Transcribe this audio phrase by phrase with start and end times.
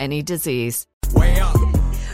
[0.00, 0.86] any disease.
[1.12, 1.56] Way up.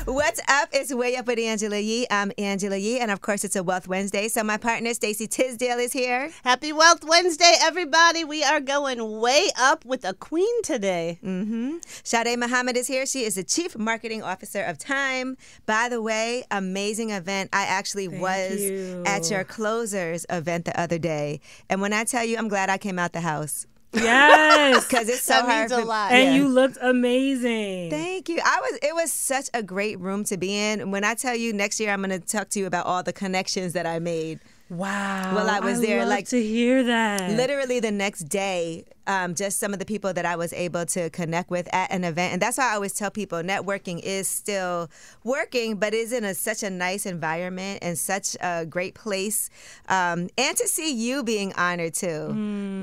[0.06, 0.68] What's up?
[0.72, 2.06] It's Way Up with Angela Yee.
[2.10, 4.28] I'm Angela Yee, and of course, it's a Wealth Wednesday.
[4.28, 6.30] So my partner Stacey Tisdale is here.
[6.44, 8.22] Happy Wealth Wednesday, everybody.
[8.22, 11.18] We are going way up with a queen today.
[11.24, 11.78] Mm-hmm.
[12.04, 13.04] Sade Muhammad is here.
[13.04, 15.36] She is the Chief Marketing Officer of Time.
[15.66, 17.50] By the way, amazing event.
[17.52, 19.02] I actually Thank was you.
[19.06, 22.78] at your closers event the other day, and when I tell you, I'm glad I
[22.78, 23.66] came out the house
[24.02, 24.86] Yes.
[24.88, 25.70] because it's so That hard.
[25.70, 26.12] means a lot.
[26.12, 26.36] and Yeah.
[26.36, 27.90] you looked amazing.
[27.90, 28.38] Thank you.
[28.44, 28.78] I was.
[28.82, 30.90] It was such a great room to be in.
[30.90, 33.12] When I tell you next year, I'm going to talk to you about all the
[33.12, 34.40] connections that I made.
[34.68, 35.34] wow.
[35.34, 37.30] Well, I was there, love like, to hear that.
[37.36, 41.10] Literally the next day, um, just some of the people that I was able to
[41.10, 44.90] connect with at an event, and that's why I always tell people networking is still
[45.24, 49.50] working, but is in a, such a nice environment and such a great place,
[49.88, 52.32] um, and to see you being honored too.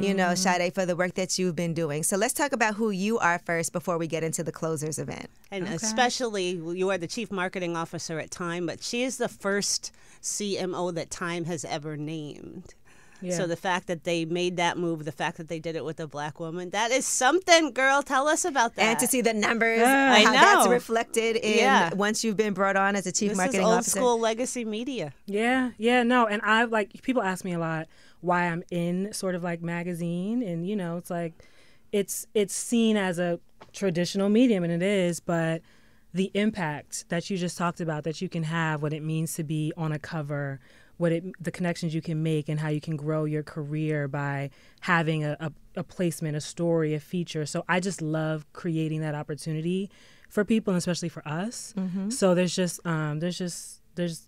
[0.01, 2.03] You know, Sade, for the work that you've been doing.
[2.03, 5.29] So let's talk about who you are first before we get into the closers event.
[5.51, 9.91] And especially, you are the chief marketing officer at Time, but she is the first
[10.21, 12.73] CMO that Time has ever named.
[13.23, 13.37] Yeah.
[13.37, 15.99] So the fact that they made that move, the fact that they did it with
[15.99, 18.01] a black woman, that is something, girl.
[18.03, 18.83] Tell us about that.
[18.83, 20.13] And to see the numbers, Yeah.
[20.13, 20.71] I how that's know.
[20.71, 21.93] reflected in Yeah.
[21.93, 23.91] once you've been brought on as a chief this is old officer.
[23.99, 25.13] school legacy media.
[25.25, 27.87] Yeah, yeah, no, and I like people ask me a lot
[28.21, 31.33] why I'm in sort of like magazine, and you know, it's like
[31.91, 33.39] it's it's seen as a
[33.71, 35.61] traditional medium, and it is, but
[36.13, 39.43] the impact that you just talked about that you can have, what it means to
[39.43, 40.59] be on a cover,
[40.97, 44.49] what it the connections you can make, and how you can grow your career by
[44.81, 47.45] having a, a, a placement, a story, a feature.
[47.45, 49.89] So I just love creating that opportunity
[50.29, 51.73] for people, and especially for us.
[52.09, 54.27] So there's just um, there's just there's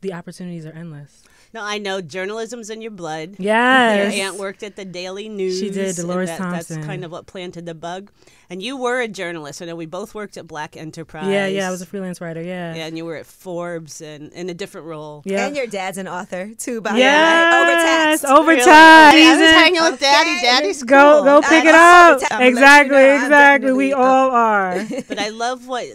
[0.00, 1.22] the opportunities are endless.
[1.54, 3.36] No, I know journalism's in your blood.
[3.38, 4.14] Yes.
[4.14, 5.58] Your aunt worked at the Daily News.
[5.58, 6.76] She did, Dolores that- Thompson.
[6.76, 8.10] That's kind of what planted the bug.
[8.50, 9.60] And you were a journalist.
[9.62, 11.26] I know we both worked at Black Enterprise.
[11.28, 12.42] Yeah, yeah, I was a freelance writer.
[12.42, 12.74] Yeah.
[12.74, 15.22] Yeah, and you were at Forbes and in a different role.
[15.24, 15.46] Yeah.
[15.46, 18.32] And your dad's an author too, by yes, the way.
[18.32, 18.66] Overtaxed.
[18.66, 19.14] overtime.
[19.14, 19.26] Really?
[19.26, 19.54] I was season.
[19.54, 20.30] hanging with Daddy.
[20.30, 20.40] Okay.
[20.42, 21.24] Daddy's Go, cool.
[21.24, 22.16] go pick I it up.
[22.16, 22.28] overtime.
[22.30, 23.72] I'm gonna let you Exactly, exactly.
[23.72, 24.84] We all are.
[25.08, 25.86] But I love what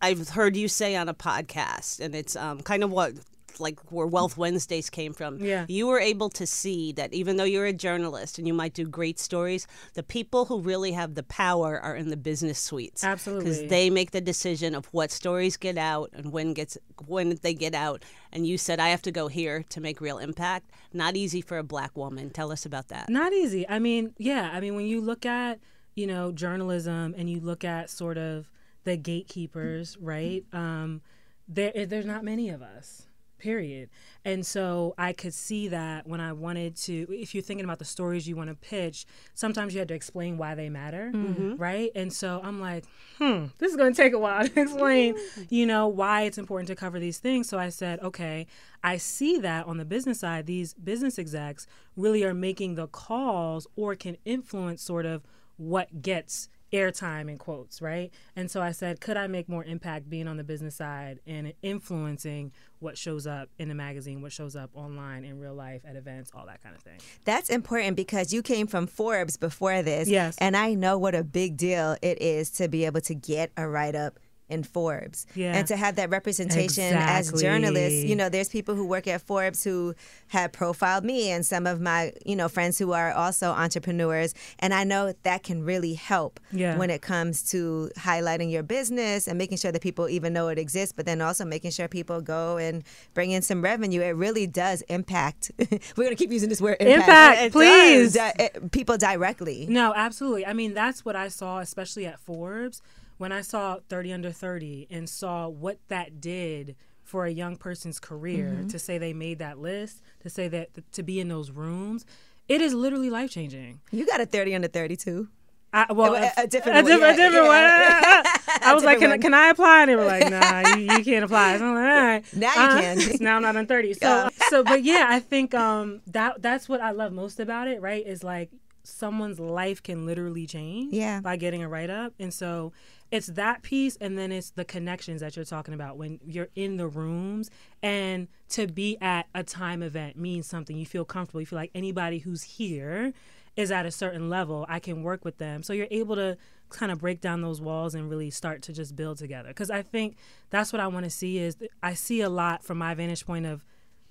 [0.00, 3.14] I've heard you say on a podcast, and it's um, kind of what
[3.60, 5.38] like where Wealth Wednesdays came from.
[5.38, 5.66] Yeah.
[5.68, 8.86] You were able to see that even though you're a journalist and you might do
[8.86, 13.04] great stories, the people who really have the power are in the business suites.
[13.04, 13.44] Absolutely.
[13.44, 16.76] Because they make the decision of what stories get out and when gets
[17.06, 18.04] when they get out.
[18.32, 20.70] And you said I have to go here to make real impact.
[20.92, 22.30] Not easy for a black woman.
[22.30, 23.08] Tell us about that.
[23.08, 23.68] Not easy.
[23.68, 24.50] I mean, yeah.
[24.52, 25.60] I mean, when you look at
[25.94, 28.50] you know journalism and you look at sort of
[28.86, 30.44] the gatekeepers, right?
[30.54, 31.02] Um,
[31.46, 33.02] there, there's not many of us.
[33.38, 33.90] period.
[34.24, 37.84] And so I could see that when I wanted to, if you're thinking about the
[37.84, 39.04] stories you want to pitch,
[39.34, 41.10] sometimes you had to explain why they matter,
[41.58, 41.90] right?
[41.94, 42.84] And so I'm like,
[43.18, 45.16] hmm, this is going to take a while to explain,
[45.50, 47.46] you know, why it's important to cover these things.
[47.46, 48.46] So I said, okay,
[48.82, 53.66] I see that on the business side, these business execs really are making the calls
[53.76, 55.22] or can influence sort of
[55.58, 58.12] what gets airtime in quotes, right?
[58.36, 61.52] And so I said, could I make more impact being on the business side and
[61.62, 65.96] influencing what shows up in the magazine, what shows up online in real life at
[65.96, 66.98] events, all that kind of thing.
[67.24, 70.08] That's important because you came from Forbes before this.
[70.08, 70.36] Yes.
[70.38, 73.66] And I know what a big deal it is to be able to get a
[73.66, 74.18] write up
[74.48, 75.26] in Forbes.
[75.34, 75.54] Yeah.
[75.56, 78.04] And to have that representation as journalists.
[78.04, 79.94] You know, there's people who work at Forbes who
[80.28, 84.34] have profiled me and some of my, you know, friends who are also entrepreneurs.
[84.60, 86.76] And I know that can really help Yeah.
[86.78, 90.58] when it comes to highlighting your business and making sure that people even know it
[90.58, 92.84] exists, but then also making sure people go and
[93.14, 94.00] bring in some revenue.
[94.00, 95.50] It really does impact.
[95.58, 98.14] We're going to keep using this word Impact, It please.
[98.14, 98.32] does.
[98.38, 99.66] It- people directly.
[99.68, 100.46] No, absolutely.
[100.46, 102.80] I mean, that's what I saw, especially at Forbes,
[103.18, 107.98] when I saw 30 under 30 and saw what that did for a young person's
[108.00, 108.68] career Mm-hmm.
[108.68, 112.04] to say they made that list, to say that to be in those rooms.
[112.48, 113.80] It is literally life changing.
[113.90, 115.28] You got a 30 under 32.
[115.72, 118.22] I, well, A- a if- different a one, yeah, a different yeah.
[118.22, 118.32] one.
[118.62, 119.20] I was like, can, one.
[119.20, 119.82] can I apply?
[119.82, 121.58] And they were like, Nah, you, you can't apply.
[121.58, 122.24] So I'm like, all right.
[122.34, 123.16] Now you Uh, can.
[123.20, 123.94] now I'm not on 30.
[123.94, 127.80] So, so, but yeah, I think um that that's what I love most about it.
[127.82, 128.06] Right?
[128.06, 128.50] Is like
[128.84, 130.94] someone's life can literally change.
[130.94, 131.20] Yeah.
[131.20, 132.72] By getting a write up, and so
[133.10, 136.76] it's that piece, and then it's the connections that you're talking about when you're in
[136.76, 137.50] the rooms,
[137.82, 140.76] and to be at a time event means something.
[140.76, 141.40] You feel comfortable.
[141.40, 143.12] You feel like anybody who's here
[143.56, 144.66] is at a certain level.
[144.68, 145.62] I can work with them.
[145.62, 146.36] So you're able to
[146.68, 149.48] kind of break down those walls and really start to just build together.
[149.48, 150.16] Because I think
[150.50, 153.46] that's what I want to see is I see a lot from my vantage point
[153.46, 153.64] of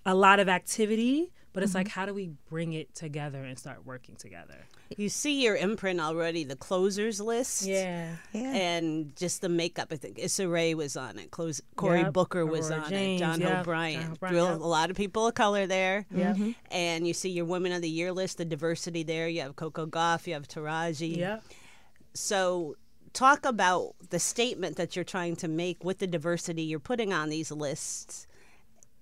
[0.05, 1.99] a lot of activity, but it's like mm-hmm.
[1.99, 4.57] how do we bring it together and start working together?
[4.97, 7.65] You see your imprint already, the closers list.
[7.65, 8.15] Yeah.
[8.33, 8.53] Yeah.
[8.53, 11.31] And just the makeup, I think Issa Rae was on it.
[11.31, 12.13] Close, Cory Yep.
[12.13, 13.23] Booker was Aurora on James, it.
[13.23, 13.55] John yep.
[13.55, 14.01] Hope Bryant.
[14.01, 14.59] John Hope Bryant, yep.
[14.59, 16.05] A lot of people of color there.
[16.13, 16.35] Yep.
[16.35, 16.51] Mm-hmm.
[16.71, 19.27] And you see your Women of the Year list, the diversity there.
[19.27, 21.17] You have Coco Gauff, you have Taraji.
[21.17, 21.43] Yep.
[22.13, 22.75] So,
[23.13, 27.29] talk about the statement that you're trying to make with the diversity you're putting on
[27.29, 28.27] these lists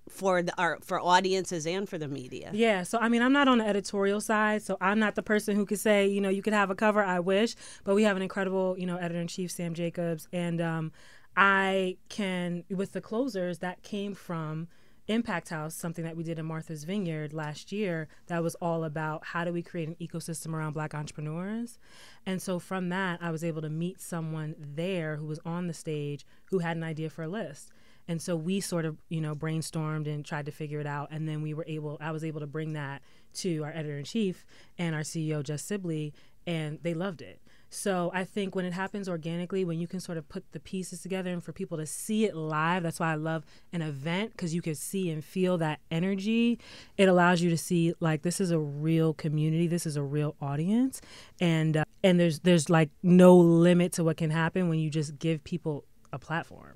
[0.09, 2.51] for the our, for audiences and for the media.
[2.53, 5.55] Yeah, so I mean, I'm not on the editorial side, so I'm not the person
[5.55, 7.03] who could say, you know, you could have a cover.
[7.03, 10.61] I wish, but we have an incredible, you know, editor in chief, Sam Jacobs, and
[10.61, 10.91] um,
[11.35, 14.67] I can with the closers that came from
[15.07, 18.07] Impact House, something that we did in Martha's Vineyard last year.
[18.27, 21.79] That was all about how do we create an ecosystem around Black entrepreneurs,
[22.25, 25.73] and so from that, I was able to meet someone there who was on the
[25.73, 27.71] stage who had an idea for a list.
[28.07, 31.09] And so we sort of, you know, brainstormed and tried to figure it out.
[31.11, 33.01] And then we were able, I was able to bring that
[33.35, 34.45] to our editor in chief
[34.77, 36.13] and our CEO, Jess Sibley,
[36.45, 37.39] and they loved it.
[37.73, 41.01] So I think when it happens organically, when you can sort of put the pieces
[41.01, 44.53] together and for people to see it live, that's why I love an event because
[44.53, 46.59] you can see and feel that energy.
[46.97, 50.35] It allows you to see like this is a real community, this is a real
[50.39, 51.01] audience,
[51.41, 55.17] and uh, and there's there's like no limit to what can happen when you just
[55.17, 56.75] give people a platform.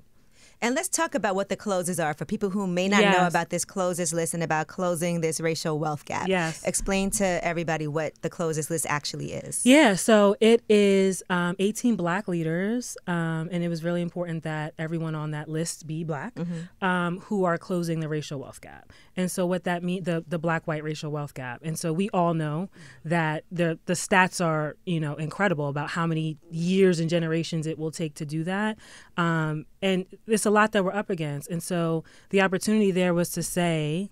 [0.60, 3.50] And let's talk about what the closers are for people who may not know about
[3.50, 6.28] this closers list and about closing this racial wealth gap.
[6.28, 6.62] Yes.
[6.64, 9.64] Explain to everybody what the closers list actually is.
[9.64, 14.74] Yeah, so it is um, 18 black leaders, um, and it was really important that
[14.78, 16.36] everyone on that list be black,
[16.82, 18.92] um, who are closing the racial wealth gap.
[19.16, 21.60] And so what that means, the the black white racial wealth gap.
[21.64, 22.68] And so we all know
[23.04, 27.78] that the the stats are you know incredible about how many years and generations it
[27.78, 28.78] will take to do that.
[29.16, 31.48] Um, and it's a lot that we're up against.
[31.48, 34.10] And so the opportunity there was to say,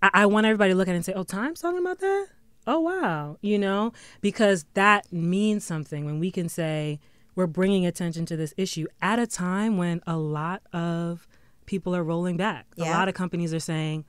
[0.00, 2.28] I, I want everybody to look at it and say, "Oh, Time's talking about that."
[2.66, 7.00] Oh, wow, you know, because that means something when we can say
[7.34, 11.26] we're bringing attention to this issue at a time when a lot of
[11.66, 12.66] people are rolling back.
[12.78, 14.04] A lot of companies are saying,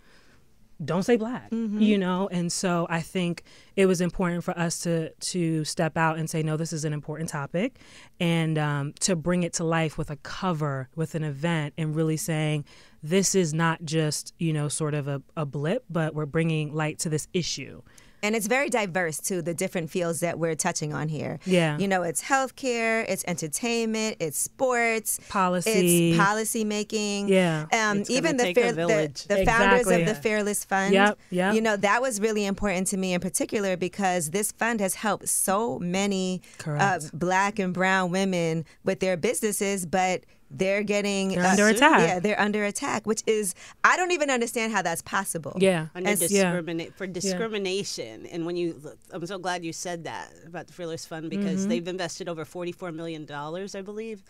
[0.84, 2.30] don't say black you know?
[2.32, 3.44] And so i think
[3.76, 6.94] it was important for us to to step out and say no this is an
[6.94, 7.80] important topic.
[8.20, 12.18] And um, to bring it to life with a cover with an event and really
[12.18, 12.66] saying
[13.02, 17.00] this is not just you know sort of a, a blip but we're bringing light
[17.00, 17.82] to this issue
[18.24, 21.40] And it's very diverse too, the different fields that we're touching on here.
[21.46, 21.78] Yeah.
[21.78, 26.12] You know, it's healthcare, it's entertainment, it's sports, Policy.
[26.12, 27.28] it's policy making.
[27.28, 27.66] Yeah.
[27.74, 29.26] Um, It's even the, take fair, the, village.
[29.26, 30.02] the founders Exactly.
[30.02, 30.94] of the Fearless Fund.
[30.94, 31.54] Yep, yep.
[31.54, 35.28] You know, that was really important to me in particular because this fund has helped
[35.28, 40.24] so many uh, black and brown women with their businesses, but
[40.54, 42.00] they're getting They're under attack.
[42.00, 45.54] Yeah, they're under attack, which is I don't even understand how that's possible.
[45.58, 45.88] Yeah.
[45.96, 46.62] under And- yeah.
[46.96, 48.26] for discrimination.
[48.28, 48.80] And when you,
[49.12, 51.70] I'm so glad you said that about the Fearless Fund because Mm-hmm.
[51.70, 54.24] they've invested over 44 million dollars, I believe,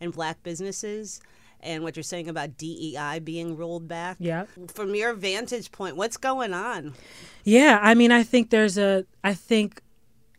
[0.00, 1.20] in black businesses.
[1.60, 4.16] And what you're saying about DEI being rolled back.
[4.20, 4.44] Yeah.
[4.68, 6.94] From your vantage point, what's going on?
[7.42, 9.82] Yeah, I mean, I think there's a, I think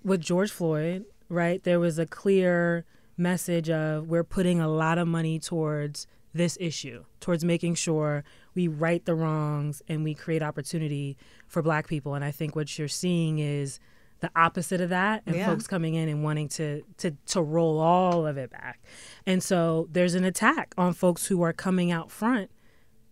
[0.04, 2.86] with George Floyd, right, there was a clear
[3.20, 8.24] message of we're putting a lot of money towards this issue, towards making sure
[8.56, 12.14] we right the wrongs and we create opportunity for black people.
[12.14, 13.80] And I think what you're seeing is
[14.20, 15.46] the opposite of that and Yeah.
[15.48, 18.82] folks coming in and wanting to to to roll all of it back.
[19.26, 22.52] And so there's an attack on folks who are coming out front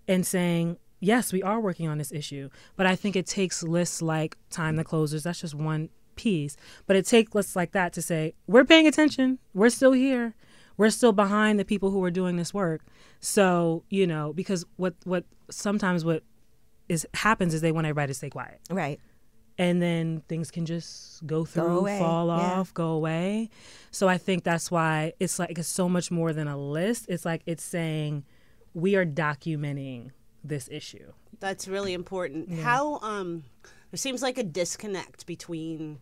[0.07, 2.49] and saying, yes, we are working on this issue.
[2.75, 6.57] But I think it takes lists like Time the Closers, that's just one piece.
[6.85, 10.35] But it takes lists like that to say, we're paying attention, we're still here,
[10.75, 12.81] we're still behind the people who are doing this work.
[13.21, 16.23] So, you know, because what what sometimes what
[16.89, 18.99] is happens is they want everybody to stay quiet Right.
[19.57, 22.33] and then things can just go through, away, fall yeah.
[22.33, 23.49] off, go away.
[23.91, 27.07] So I think that's why it's like it's so much more than a list.
[27.09, 28.23] It's like it's saying
[28.73, 30.11] we are documenting
[30.43, 31.11] this issue.
[31.39, 32.51] That's really important.
[32.59, 33.43] How um
[33.97, 35.99] there seems like a disconnect between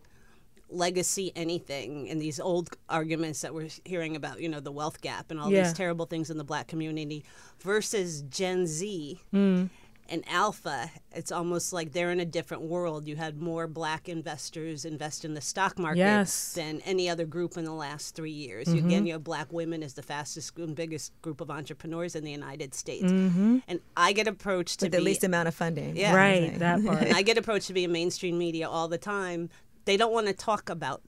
[0.68, 5.30] legacy anything and these old arguments that we're hearing about, you know, the wealth gap
[5.30, 5.62] and all Yeah.
[5.62, 7.24] these terrible things in the black community
[7.60, 9.70] versus Gen Z mm.
[10.08, 10.90] And Alpha.
[11.12, 13.06] It's almost like they're in a different world.
[13.06, 16.52] You had more black investors invest in the stock market Yes.
[16.52, 18.68] than any other group in the last three years.
[18.68, 18.86] You, mm-hmm.
[18.86, 22.30] again, you have black women as the fastest and biggest group of entrepreneurs in the
[22.30, 23.04] United States.
[23.04, 23.58] Mm-hmm.
[23.68, 25.96] And I get approached to With the be least amount of funding.
[25.96, 26.14] Yeah.
[26.14, 27.02] right, that part.
[27.02, 29.50] and I get approached to be in mainstream media all the time.
[29.84, 31.02] They don't want to talk about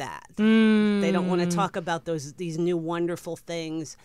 [0.00, 0.26] that.
[0.36, 1.54] They don't want to mm.
[1.54, 3.96] talk about those these new wonderful things.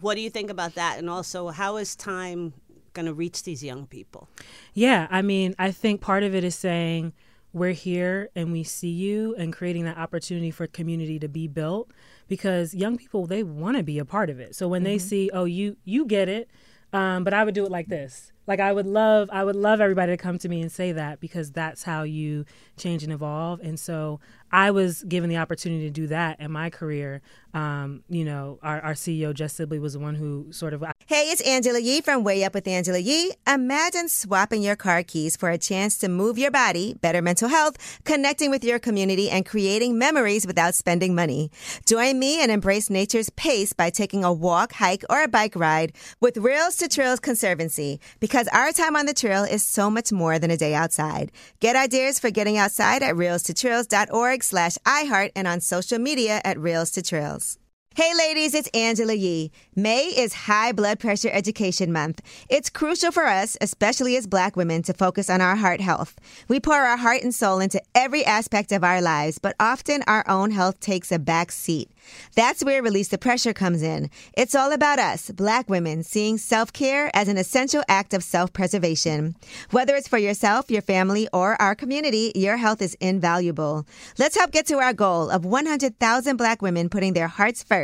[0.00, 0.98] What do you think about that?
[0.98, 2.54] And also, how is time
[2.94, 4.28] going to reach these young people?
[4.72, 7.12] Yeah, I mean, I think part of it is saying
[7.52, 11.90] we're here and we see you and creating that opportunity for community to be built
[12.26, 14.56] because young people they want to be a part of it.
[14.56, 16.48] So when they see, oh, you you get it,
[16.92, 18.32] um, but I would do it like this.
[18.46, 21.18] Like I would love, I would love everybody to come to me and say that
[21.18, 22.44] because that's how you
[22.76, 23.60] change and evolve.
[23.60, 24.20] And so
[24.54, 27.22] I was given the opportunity to do that in my career.
[27.54, 31.24] Um, you know, our, our CEO Jess Sibley was the one who sort of Hey,
[31.24, 33.32] it's Angela Yee from Way Up with Angela Yee.
[33.48, 38.00] Imagine swapping your car keys for a chance to move your body, better mental health,
[38.04, 41.50] connecting with your community, and creating memories without spending money.
[41.84, 45.92] Join me and embrace nature's pace by taking a walk, hike, or a bike ride
[46.20, 50.38] with Rails to Trails Conservancy because our time on the trail is so much more
[50.38, 51.32] than a day outside.
[51.58, 56.90] Get ideas for getting outside at railstotrails.org slash iHeart and on social media at Rails
[56.92, 57.58] to Trails.
[57.96, 59.52] Hey ladies, it's Angela Yee.
[59.76, 62.22] May is High Blood Pressure Education Month.
[62.48, 66.18] It's crucial for us, especially as black women, to focus on our heart health.
[66.48, 70.28] We pour our heart and soul into every aspect of our lives, but often our
[70.28, 71.88] own health takes a back seat.
[72.34, 74.10] That's where Release the Pressure comes in.
[74.36, 78.52] It's all about us, black women, seeing self care as an essential act of self
[78.52, 79.36] preservation.
[79.70, 83.86] Whether it's for yourself, your family, or our community, your health is invaluable.
[84.18, 87.83] Let's help get to our goal of 100,000 black women putting their hearts first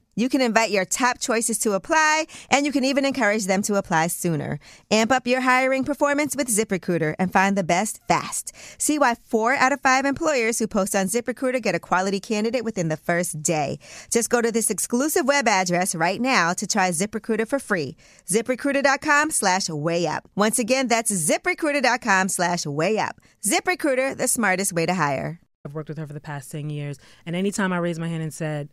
[0.15, 3.75] You can invite your top choices to apply, and you can even encourage them to
[3.75, 4.59] apply sooner.
[4.91, 8.51] Amp up your hiring performance with ZipRecruiter and find the best fast.
[8.77, 12.65] See why four out of five employers who post on ZipRecruiter get a quality candidate
[12.65, 13.79] within the first day.
[14.09, 17.95] Just go to this exclusive web address right now to try ZipRecruiter for free.
[18.27, 20.27] ZipRecruiter.com slash way up.
[20.35, 23.21] Once again, that's ZipRecruiter.com slash way up.
[23.43, 25.39] ZipRecruiter, the smartest way to hire.
[25.63, 26.97] I've worked with her for the past 10 years.
[27.25, 28.69] And anytime I raised my hand and said,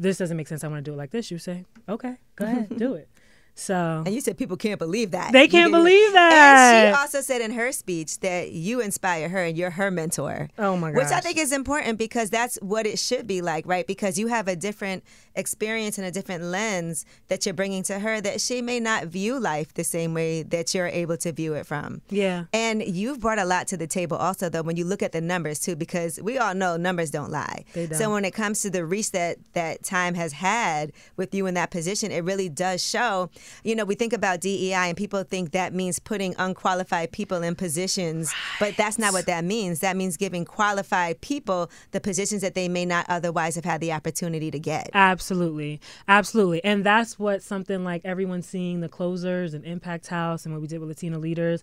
[0.00, 2.44] this doesn't make sense, I want to do it like this, you say, okay, go
[2.44, 3.08] ahead, do it.
[3.56, 5.32] So And you said people can't believe that.
[5.32, 6.32] They can't believe that.
[6.32, 10.48] And she also said in her speech that you inspire her and you're her mentor.
[10.58, 10.96] Oh my god!
[10.96, 13.86] Which I think is important because that's what it should be like, right?
[13.86, 15.04] Because you have a different
[15.36, 19.38] experience and a different lens that you're bringing to her that she may not view
[19.38, 22.02] life the same way that you're able to view it from.
[22.10, 22.44] Yeah.
[22.52, 25.20] And you've brought a lot to the table also though when you look at the
[25.20, 27.64] numbers too because we all know numbers don't lie.
[27.72, 28.12] They So don't.
[28.12, 31.70] when it comes to the reach that that time has had with you in that
[31.70, 33.30] position, it really does show.
[33.62, 37.54] You know, we think about DEI and people think that means putting unqualified people in
[37.54, 39.80] positions, but that's not what that means.
[39.80, 43.92] That means giving qualified people the positions that they may not otherwise have had the
[43.92, 44.90] opportunity to get.
[44.94, 45.80] Absolutely.
[46.08, 46.62] Absolutely.
[46.64, 50.66] And that's what something like everyone seeing the closers and Impact House and what we
[50.68, 51.62] did with Latino leaders.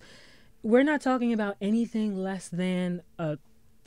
[0.64, 3.38] We're not talking about anything less than a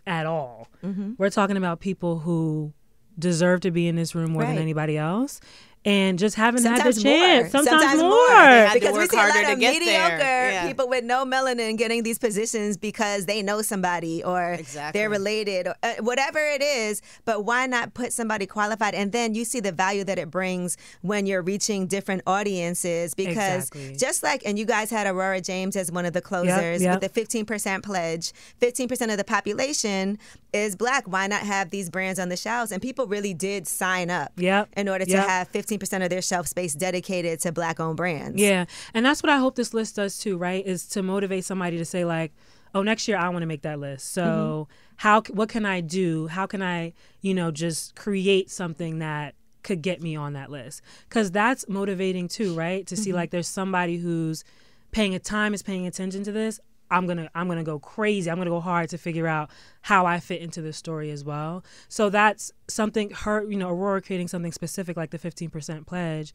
[0.07, 0.69] at all.
[0.85, 1.13] Mm-hmm.
[1.17, 2.73] We're talking about people who
[3.19, 4.49] deserve to be in this room more Right.
[4.49, 5.41] than anybody else.
[5.87, 7.53] And just haven't had the chance.
[7.53, 7.62] more.
[7.62, 8.29] Sometimes, more.
[8.31, 10.50] had to because we see a lot of mediocre there.
[10.50, 10.67] Yeah.
[10.67, 14.99] people with no melanin getting these positions because they know somebody or Exactly.
[14.99, 17.03] they're related or uh, whatever it is.
[17.26, 18.95] But why not put somebody qualified?
[18.95, 23.69] And then you see the value that it brings when you're reaching different audiences because
[23.69, 23.97] Exactly.
[23.97, 27.03] just like, and you guys had Aurora James as one of the closers yep.
[27.03, 30.19] with the 15% pledge, 15% of the population
[30.55, 31.07] is black.
[31.07, 32.73] Why not have these brands on the shelves?
[32.73, 34.69] And people really did sign up Yep.
[34.76, 35.26] in order to Yep.
[35.29, 38.40] have 15% of their shelf space dedicated to black owned brands.
[38.40, 38.66] Yeah.
[38.93, 40.64] And that's what I hope this list does too, right?
[40.66, 42.33] Is to motivate somebody to say like,
[42.75, 44.95] "Oh, next year I want to make that list." So, mm-hmm.
[44.97, 46.26] how what can I do?
[46.28, 50.83] How can I, you know, just create something that could get me on that list?
[51.09, 52.87] Cuz that's motivating too, right?
[52.87, 53.16] To see mm-hmm.
[53.16, 54.45] like there's somebody who's
[54.90, 56.61] paying a time is paying attention to this.
[56.91, 58.31] I'm gonna I'm gonna go crazy.
[58.31, 59.50] I'm gonna go hard to figure out
[59.83, 61.64] how I fit into this story as well.
[61.88, 66.33] So that's something her you know Aurora creating something specific like the 15% pledge.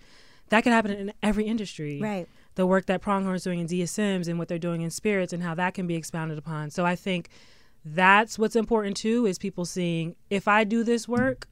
[0.49, 1.99] That could happen in every industry.
[2.01, 2.27] Right.
[2.55, 5.53] The work that Pronghorn's doing in Sims and what they're doing in Spirits and how
[5.55, 6.71] that can be expounded upon.
[6.71, 7.29] So I think
[7.85, 11.47] that's what's important too is people seeing if I do this work,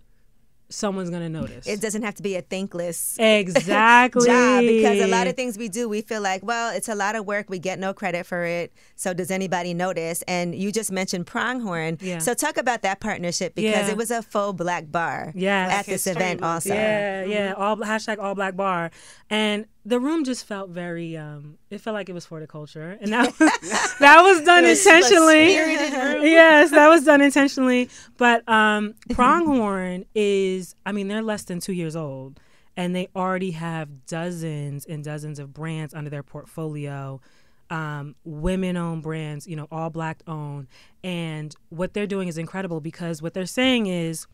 [0.69, 1.65] someone's gonna notice.
[1.67, 5.69] It doesn't have to be a thankless exactly job because a lot of things we
[5.69, 7.49] do, we feel like, well, it's a lot of work.
[7.49, 8.73] We get no credit for it.
[8.95, 10.23] So does anybody notice?
[10.27, 11.97] And you just mentioned Pronghorn.
[12.01, 12.19] Yeah.
[12.19, 13.91] So talk about that partnership because Yeah.
[13.91, 15.71] it was a full black bar Yes.
[15.71, 16.73] at this event also.
[16.73, 17.51] Yeah, yeah.
[17.53, 17.62] Mm-hmm.
[17.62, 18.91] All hashtag all black bar,
[19.30, 21.15] and the room just felt very.
[21.15, 23.38] um It felt like it was for the culture, and that was
[24.00, 25.54] that was done was intentionally.
[25.54, 27.89] yes, that was done intentionally.
[28.17, 30.76] But um Pronghorn is.
[30.86, 32.39] I mean, they're less than two years old,
[32.76, 37.21] and they already have dozens and dozens of brands under their portfolio.
[37.69, 40.67] Um, women-owned brands, you know, all black-owned,
[41.04, 44.26] and what they're doing is incredible because what they're saying is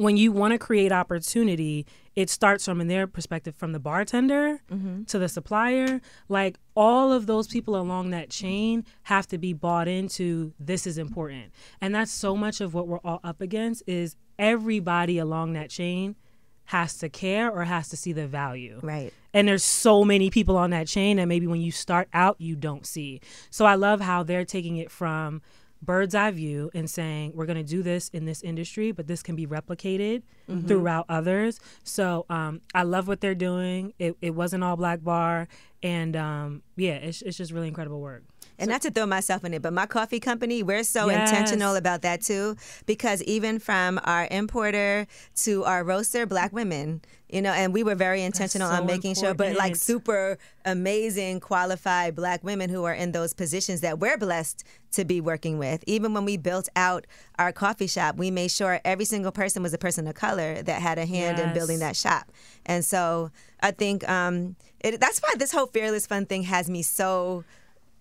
[0.00, 1.84] when you want to create opportunity,
[2.16, 5.04] it starts from in their perspective from the bartender mm-hmm.
[5.04, 6.00] to the supplier.
[6.26, 10.96] Like all of those people along that chain have to be bought into this is
[10.96, 11.52] important.
[11.82, 16.16] And that's so much of what we're all up against is everybody along that chain
[16.64, 18.80] has to care or has to see the value.
[18.82, 19.12] Right.
[19.34, 22.56] And there's so many people on that chain that maybe when you start out, you
[22.56, 23.20] don't see.
[23.50, 25.42] So I love how they're taking it from
[25.82, 29.22] bird's eye view and saying, we're going to do this in this industry, but this
[29.22, 30.22] can be replicated
[30.66, 31.60] throughout others.
[31.84, 33.94] So um, I love what they're doing.
[33.98, 35.48] It, it wasn't all black bar.
[35.82, 38.24] And um, yeah, it's, it's just really incredible work.
[38.60, 41.30] And not to throw myself in it, but my coffee company, we're so Yes.
[41.30, 47.40] intentional about that too, because even from our importer to our roaster, black women, you
[47.40, 52.14] know, and we were very intentional so on making sure, but like super amazing, qualified
[52.14, 55.82] black women who are in those positions that we're blessed to be working with.
[55.86, 57.06] Even when we built out
[57.38, 60.82] our coffee shop, we made sure every single person was a person of color that
[60.82, 62.30] had a hand in building that shop.
[62.66, 66.82] And so I think um, it, that's why this whole Fearless Fund thing has me
[66.82, 67.44] so.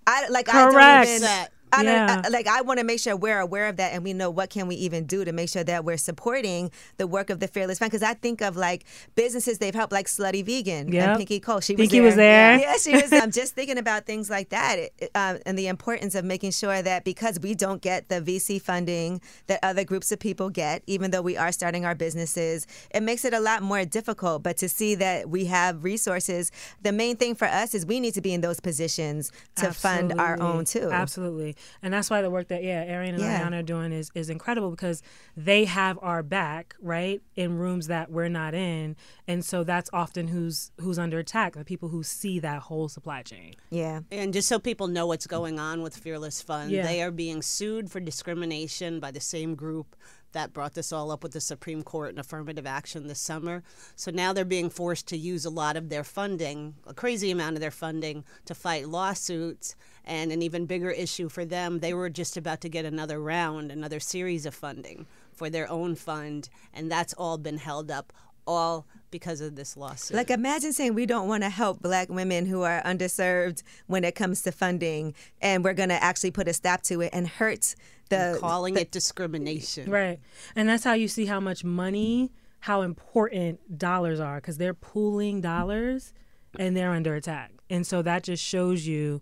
[0.07, 0.73] I like I don't
[1.21, 1.47] even.
[1.71, 2.21] I Yeah.
[2.25, 4.49] I- like I want to make sure we're aware of that and we know what
[4.49, 7.79] can we even do to make sure that we're supporting the work of the Fearless
[7.79, 7.91] Fund.
[7.91, 11.08] Because I think of like businesses they've helped, like Slutty Vegan Yep.
[11.08, 11.60] and Pinky Cole.
[11.60, 12.58] She Pinky was was there.
[12.58, 12.67] there.
[12.71, 13.12] Yeah, she was.
[13.13, 14.77] I'm just thinking about things like that
[15.15, 19.21] uh, and the importance of making sure that because we don't get the VC funding
[19.47, 23.25] that other groups of people get, even though we are starting our businesses, it makes
[23.25, 24.43] it a lot more difficult.
[24.43, 26.51] But to see that we have resources,
[26.82, 30.13] the main thing for us is we need to be in those positions to fund
[30.19, 30.89] our own too.
[30.91, 33.41] Absolutely, and that's why the work that yeah, Arian and Yeah.
[33.48, 35.02] Ayana are doing is is incredible because
[35.36, 38.95] they have our back right in rooms that we're not in,
[39.28, 43.22] and so that's often who's who's under attack the people who see that whole supply
[43.22, 43.54] chain.
[43.69, 44.02] Yeah.
[44.12, 46.84] And just so people know what's going on with Fearless Fund, Yeah.
[46.84, 49.95] they are being sued for discrimination by the same group
[50.32, 53.63] that brought this all up with the Supreme Court and affirmative action this summer.
[53.95, 57.56] So now they're being forced to use a lot of their funding, a crazy amount
[57.56, 59.76] of their funding, to fight lawsuits.
[60.05, 63.71] And an even bigger issue for them, they were just about to get another round,
[63.71, 66.49] another series of funding for their own fund.
[66.73, 68.12] And that's all been held up,
[68.47, 70.15] all because of this lawsuit.
[70.17, 74.15] Like imagine saying we don't want to help black women who are underserved when it
[74.15, 77.75] comes to funding and we're going to actually put a stop to it and hurt
[78.09, 79.89] the calling it discrimination.
[79.89, 80.19] Right.
[80.55, 82.31] And that's how you see how much money,
[82.62, 86.13] how important dollars are because they're pooling dollars
[86.57, 87.51] and they're under attack.
[87.69, 89.21] And so that just shows you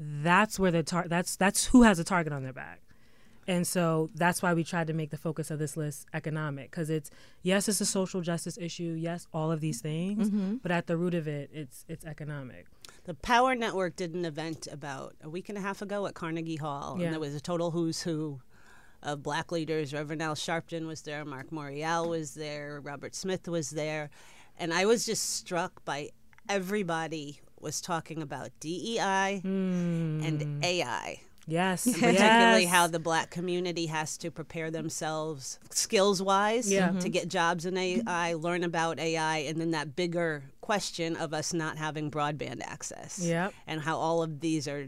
[0.00, 2.80] that's where the tar- that's that's who has a target on their back.
[3.46, 6.88] And so that's why we tried to make the focus of this list economic because
[6.88, 7.10] it's
[7.42, 10.56] yes, it's a social justice issue, yes, all of these things, mm-hmm.
[10.62, 12.66] but at the root of it, it's it's economic.
[13.04, 16.56] The Power Network did an event about a week and a half ago at Carnegie
[16.56, 17.06] Hall, Yeah.
[17.06, 18.40] and there was a total who's who
[19.02, 19.92] of black leaders.
[19.92, 24.10] Reverend Al Sharpton was there, Mark Morial was there, Robert Smith was there,
[24.58, 26.10] and I was just struck by
[26.48, 31.20] everybody was talking about DEI and AI.
[31.46, 32.68] Yes, particularly Hmm.
[32.68, 32.70] yes.
[32.70, 36.90] how the black community has to prepare themselves skills wise Yeah.
[36.92, 41.52] to get jobs in AI, learn about AI, and then that bigger question of us
[41.52, 43.18] not having broadband access.
[43.18, 43.52] Yep.
[43.66, 44.86] And how all of these are.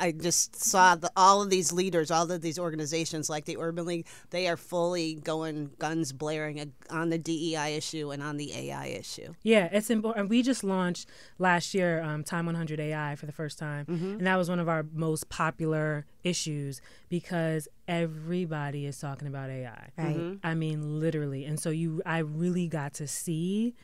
[0.00, 3.86] I just saw the, all of these leaders, all of these organizations like the Urban
[3.86, 8.86] League, they are fully going guns blaring on the DEI issue and on the AI
[8.86, 9.34] issue.
[9.42, 10.28] Yeah, it's important.
[10.28, 14.36] We just launched last year um, Time 100 AI for the first time, and that
[14.36, 19.88] was one of our most popular issues because everybody is talking about AI.
[19.96, 20.38] Right.
[20.42, 21.44] I mean, literally.
[21.44, 23.74] And so you, I really got to see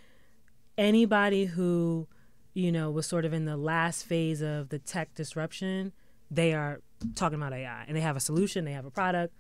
[0.76, 2.06] anybody who,
[2.54, 5.92] you know, was sort of in the last phase of the tech disruption.
[6.30, 6.80] They are
[7.14, 8.64] talking about AI, and they have a solution.
[8.64, 9.34] They have a product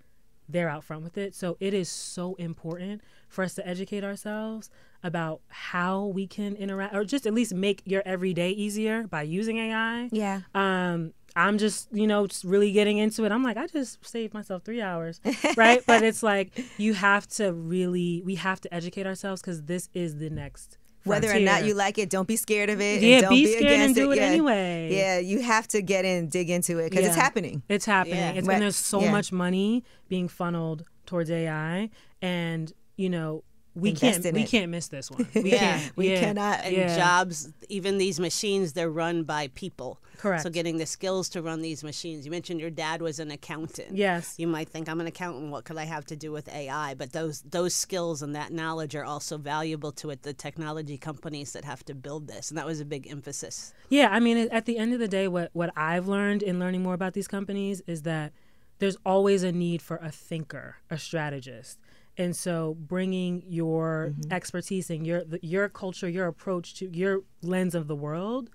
[0.48, 1.34] they're out front with it.
[1.34, 4.70] So it is so important for us to educate ourselves
[5.02, 9.58] about how we can interact or just at least make your everyday easier by using
[9.58, 10.08] AI.
[10.12, 10.42] Yeah.
[10.54, 13.32] Um, I'm just, you know, just really getting into it.
[13.32, 15.20] I'm like, I just saved myself three hours,
[15.56, 15.82] right?
[15.86, 20.18] but it's like you have to really, we have to educate ourselves because this is
[20.18, 20.78] the next.
[21.04, 22.96] Whether or not you like it, don't be scared of it.
[22.96, 24.22] and Yeah, don't be be scared and do it yeah.
[24.22, 24.88] anyway.
[24.92, 27.62] Yeah, you have to get in, dig into it because it's happening.
[27.68, 28.16] It's happening.
[28.18, 28.32] Yeah.
[28.32, 29.10] It's and there's so Yeah.
[29.12, 31.90] much money being funneled towards AI,
[32.22, 34.48] and you know we can't we it.
[34.48, 35.26] can't miss this one.
[35.34, 35.80] We Yeah.
[35.96, 36.20] We yeah.
[36.20, 36.96] cannot- and Yeah.
[36.96, 40.42] jobs even these machines they're run by people Correct.
[40.44, 43.96] so getting the skills to run these machines you mentioned your dad was an accountant
[43.96, 44.34] Yes.
[44.38, 47.12] you might think i'm an accountant what could i have to do with ai but
[47.12, 51.64] those those skills and that knowledge are also valuable to it the technology companies that
[51.64, 54.78] have to build this and that was a big emphasis Yeah, I mean, at the
[54.78, 58.02] end of the day, what what I've learned in learning more about these companies is
[58.02, 58.32] that
[58.80, 61.78] there's always a need for a thinker, a strategist,
[62.16, 67.74] and so bringing your expertise and your the, your culture, your approach to your lens
[67.74, 68.50] of the world,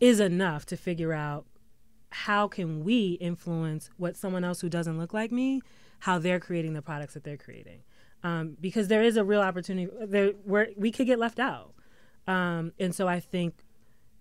[0.00, 1.46] is enough to figure out
[2.10, 5.60] how can we influence what someone else who doesn't look like me,
[6.00, 7.80] how they're creating the products that they're creating,
[8.22, 11.74] um, because there is a real opportunity there where we could get left out,
[12.26, 13.64] um, and so I think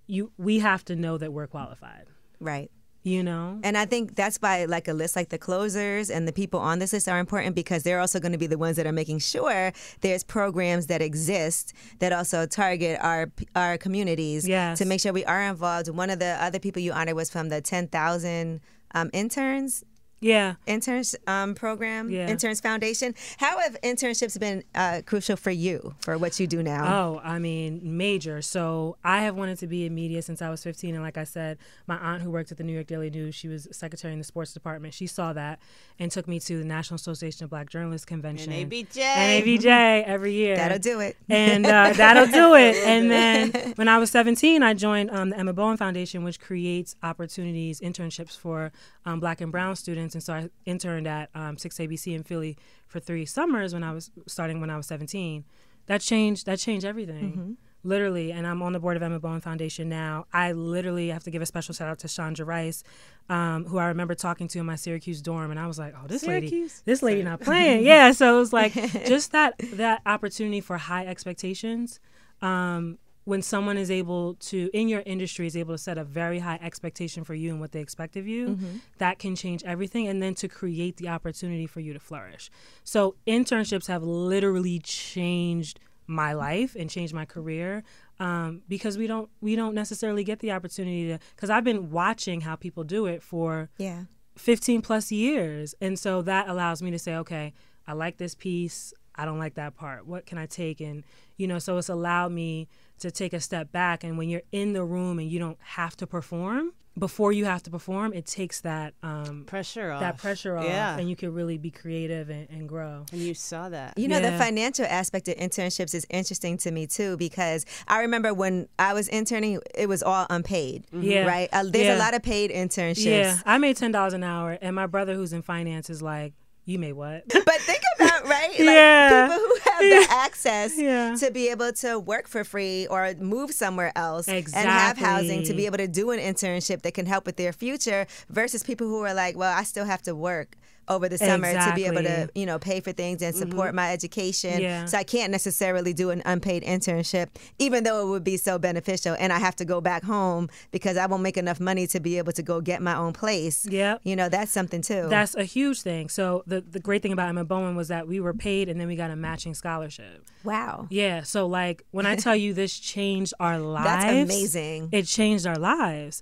[0.07, 2.07] you we have to know that we're qualified.
[2.39, 2.71] Right.
[3.05, 6.31] You know, And I think that's why, like a list like the closers and the
[6.31, 8.87] people on this list are important because they're also going to be the ones that
[8.87, 14.77] are making sure there's programs that exist that also target our our communities Yes.
[14.77, 15.89] to make sure we are involved.
[15.89, 18.61] One of the other people you honored was from the ten thousand
[18.95, 19.83] um, interns.
[20.23, 20.55] Yeah.
[20.65, 22.27] interns um, program, Yeah.
[22.29, 23.13] Interns Foundation.
[23.37, 26.85] How have internships been uh, crucial for you for what you do now?
[26.93, 28.41] Oh, I mean, major.
[28.41, 30.95] So I have wanted to be in media since I was 15.
[30.95, 31.57] And like I said,
[31.87, 34.25] my aunt who worked at the New York Daily News, she was secretary in the
[34.25, 34.93] sports department.
[34.93, 35.59] She saw that
[35.99, 38.51] and took me to the National Association of Black Journalists convention.
[38.53, 38.95] NABJ.
[38.97, 40.55] NABJ every year.
[40.55, 41.17] That'll do it.
[41.29, 42.75] and uh, that'll do it.
[42.85, 46.95] And then when I was 17, I joined um, the Emma Bowen Foundation, which creates
[47.03, 48.71] opportunities, internships for
[49.05, 50.12] um, Black and Brown students.
[50.15, 54.11] And so I interned at um, 6ABC in Philly for three summers when I was
[54.27, 55.45] starting when I was 17.
[55.87, 56.45] That changed.
[56.45, 57.57] That changed everything.
[57.85, 60.25] Literally, and I'm on the board of Emma Bowen Foundation now.
[60.31, 62.81] I literally have to give a special shout out to Chandra Rice,
[63.27, 66.07] um, who I remember talking to in my Syracuse dorm, and I was like, "Oh,
[66.07, 66.81] this lady, Syracuse?
[66.85, 68.73] this lady not playing." yeah, so it was like
[69.05, 71.99] just that that opportunity for high expectations.
[72.41, 76.39] Um, when someone is able to in your industry is able to set a very
[76.39, 78.57] high expectation for you and what they expect of you
[78.97, 82.49] that can change everything and then to create the opportunity for you to flourish
[82.83, 87.81] so internships have literally changed my life and changed my career
[88.19, 92.41] um, because we don't we don't necessarily get the opportunity to because i've been watching
[92.41, 94.03] how people do it for Yeah.
[94.35, 95.75] 15 plus years.
[95.79, 97.53] And so that allows me to say, okay,
[97.85, 98.91] I like this piece.
[99.15, 100.05] I don't like that part.
[100.07, 100.81] What can I take?
[100.81, 101.03] And,
[101.37, 102.67] you know, so it's allowed me
[102.99, 104.03] to take a step back.
[104.03, 107.63] And when you're in the room and you don't have to perform, before you have
[107.63, 109.99] to perform, it takes that um, Pressure off.
[110.01, 110.95] that pressure off, Yeah.
[110.95, 113.03] and you can really be creative and, and grow.
[113.11, 113.97] And you saw that.
[113.97, 118.31] You know, the financial aspect of internships is interesting to me too because I remember
[118.31, 120.85] when I was interning, it was all unpaid.
[120.91, 121.25] Yeah.
[121.25, 121.49] Right?
[121.51, 121.97] Uh, there's Yeah.
[121.97, 123.05] a lot of paid internships.
[123.05, 126.33] Yeah, I made ten dollars an hour, and my brother, who's in finance, is like,
[126.65, 128.49] "You made what?" But think about, right?
[128.49, 129.27] Like Yeah.
[129.27, 131.15] people who have the access Yeah.
[131.15, 135.53] to be able to work for free or move somewhere else and have housing to
[135.53, 139.01] be able to do an internship that can help with their future versus people who
[139.03, 142.29] are like, well, I still have to work over the summer to be able to,
[142.35, 143.49] you know, pay for things and mm-hmm.
[143.49, 144.61] support my education.
[144.61, 144.85] Yeah.
[144.85, 149.15] So I can't necessarily do an unpaid internship, even though it would be so beneficial.
[149.19, 152.17] And I have to go back home because I won't make enough money to be
[152.17, 153.65] able to go get my own place.
[153.69, 155.07] Yeah, You know, that's something too.
[155.09, 156.09] That's a huge thing.
[156.09, 158.87] So the the great thing about Emma Bowen was that we were paid, and then
[158.87, 160.23] we got a matching scholarship.
[160.43, 160.87] wow.
[160.89, 161.23] Yeah.
[161.23, 164.89] So like when I tell you this changed our lives, That's amazing.
[164.91, 166.21] It changed our lives,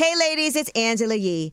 [0.00, 1.52] Hey ladies, it's Angela Yee.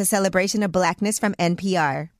[0.01, 2.09] a celebration of blackness from NPR.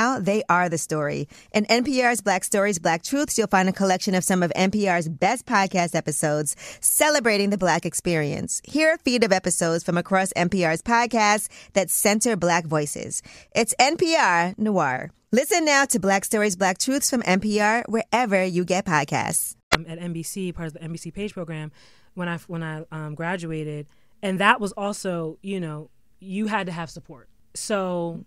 [0.00, 1.28] now they are the story.
[1.52, 5.44] In NPR's Black Stories, Black Truths, you'll find a collection of some of NPR's best
[5.46, 8.62] podcast episodes celebrating the Black experience.
[8.64, 13.22] Hear a feed of episodes from across NPR's podcasts that center Black voices.
[13.54, 15.10] It's NPR Noir.
[15.32, 19.54] Listen now to Black Stories, Black Truths from NPR wherever you get podcasts.
[19.76, 21.70] Um, at NBC, part of the NBC Page program,
[22.14, 23.86] when I when I um, graduated,
[24.22, 27.28] and that was also, you know, you had to have support.
[27.54, 28.24] So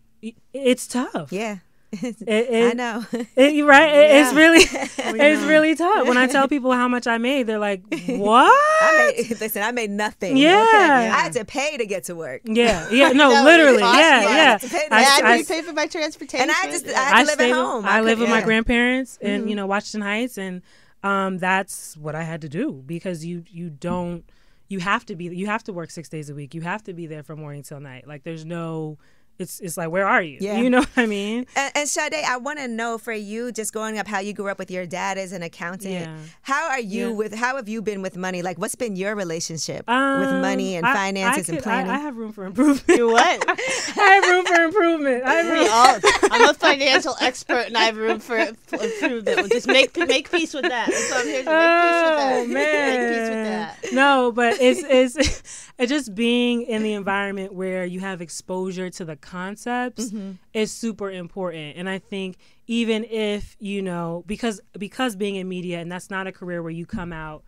[0.54, 1.32] it's tough.
[1.32, 1.58] Yeah.
[2.02, 3.06] It- it- I know.
[3.36, 3.94] It, right?
[3.94, 4.60] It- It's really,
[5.22, 6.08] it's really tough.
[6.08, 9.72] When I tell people how much I made, they're like, "What?" I made, listen, I
[9.72, 10.36] made nothing.
[10.38, 10.58] Yeah.
[10.68, 11.10] okay?
[11.10, 12.42] I had to pay to get to work.
[12.46, 14.58] yeah, yeah, no, No, literally, it costs yeah, money yeah.
[14.58, 15.34] to pay I- I.
[15.34, 16.42] I- pay for my transportation.
[16.50, 17.86] And I just, I had to live at with- home.
[17.86, 20.64] I, live with my couldn't- grandparents in you know Washington Heights, and
[21.04, 24.24] um, that's what I had to do because you you don't
[24.68, 26.56] you have to be you have to work six days a week.
[26.56, 28.08] You have to be there from morning till night.
[28.08, 28.98] Like there's no.
[29.40, 30.38] It's, it's like where are you?
[30.42, 30.60] Yeah.
[30.60, 31.46] You know what I mean?
[31.56, 34.50] And, and Sade, I want to know for you, just growing up, how you grew
[34.50, 35.94] up with your dad as an accountant.
[35.94, 36.16] Yeah.
[36.42, 37.14] How are you Yeah.
[37.16, 37.34] with?
[37.34, 38.42] How have you been with money?
[38.42, 41.84] Like, what's been your relationship with Um, money and I- finances I and could- I-
[41.84, 41.92] planning?
[41.92, 42.98] I, have room for improvement.
[43.00, 43.44] You what?
[43.50, 45.24] I have room for improvement.
[45.24, 45.68] i have room.
[45.72, 49.52] All, i'm a financial expert, and I have room for for improvement.
[49.52, 50.88] Just make make peace with that.
[50.90, 52.54] That's what I'm here to make Oh peace with that.
[52.54, 52.54] man!
[52.54, 53.94] Make peace with that.
[53.94, 59.06] No, but it's it's it's just being in the environment where you have exposure to
[59.06, 60.32] the concepts Mm-hmm.
[60.54, 61.78] is super important.
[61.78, 66.28] And I think even if you know because because being in media and that's not
[66.28, 67.44] a career where you come out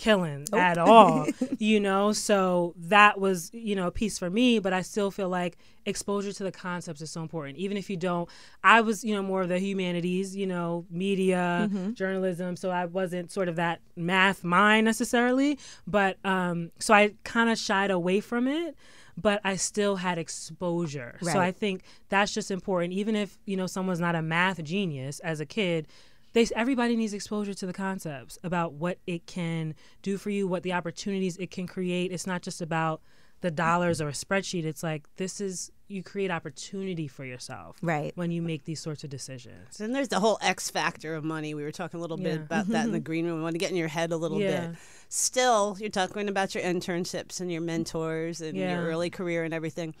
[0.00, 1.26] killing at all
[1.58, 2.12] you know?
[2.12, 6.32] So that was you know a piece for me but i still feel like exposure
[6.32, 7.58] to the concepts is so important.
[7.58, 8.28] Even if you don't
[8.64, 13.30] i was you know more of the humanities you know media journalism so i wasn't
[13.30, 18.46] sort of that math mind necessarily but um so i kind of shied away from
[18.48, 18.74] it
[19.16, 21.16] but i still had exposure.
[21.34, 22.92] So i think that's just important.
[22.92, 25.86] Even if you know someone's not a math genius as a kid
[26.32, 30.62] they everybody needs exposure to the concepts about what it can do for you, what
[30.62, 32.12] the opportunities it can create.
[32.12, 33.00] It's not just about
[33.40, 34.64] the dollars or a spreadsheet.
[34.64, 38.12] It's like this is you create opportunity for yourself Right.
[38.14, 39.78] when you make these sorts of decisions.
[39.78, 41.52] Then there's the whole X factor of money.
[41.52, 43.04] We were talking a little bit about that in the mm-hmm.
[43.04, 43.38] green room.
[43.38, 44.68] We want to get in your head a little Yeah.
[44.68, 44.76] bit.
[45.08, 48.76] Still, you're talking about your internships and your mentors and Yeah.
[48.76, 49.94] your early career and everything.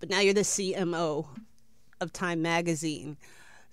[0.00, 1.28] But now you're the CMO
[2.00, 3.16] of Time Magazine.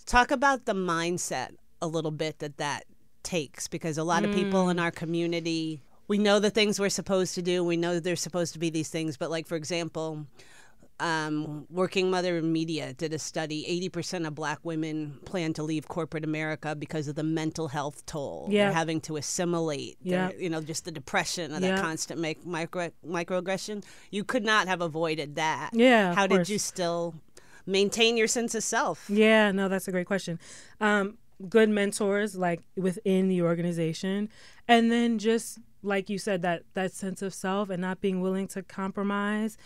[0.06, 1.56] Talk about the mindset
[1.86, 2.84] a little bit that that
[3.24, 7.34] takes because a lot of people in our community we know the things we're supposed
[7.36, 10.28] to do we know there's supposed to be these things but like for example
[11.00, 13.90] um, Working Mother Media did a study.
[13.94, 18.48] 80% of black women plan to leave corporate America because of the mental health toll.
[18.50, 18.66] Yeah.
[18.66, 19.98] They're having to assimilate.
[20.02, 20.32] Yeah.
[20.40, 21.76] You know, just the depression of Yeah.
[21.76, 23.84] that constant make, micro, microaggression.
[24.10, 25.72] You could not have avoided that.
[25.74, 26.50] Yeah, How did course.
[26.50, 27.16] you still
[27.66, 29.10] maintain your sense of self?
[29.10, 30.40] Yeah, no, that's a great question.
[30.80, 31.18] Um,
[31.50, 34.30] good mentors like within the organization,
[34.68, 38.48] and then just like you said, that that sense of self and not being willing
[38.50, 39.58] to compromise.